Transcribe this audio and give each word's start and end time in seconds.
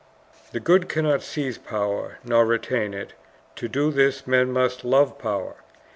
The 0.51 0.59
good 0.59 0.89
cannot 0.89 1.21
seize 1.21 1.59
power, 1.59 2.17
nor 2.23 2.43
retain 2.43 2.95
it; 2.95 3.13
to 3.55 3.67
do 3.67 3.91
this 3.91 4.25
men 4.25 4.51
must 4.51 4.83
love 4.83 5.19
power. 5.19 5.57